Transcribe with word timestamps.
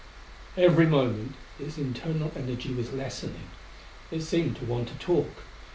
Every 0.57 0.87
moment 0.87 1.35
its 1.59 1.77
internal 1.77 2.31
energy 2.35 2.73
was 2.73 2.91
lessening. 2.91 3.51
It 4.09 4.21
seemed 4.21 4.55
to 4.55 4.65
want 4.65 4.87
to 4.87 4.95
talk. 4.95 5.43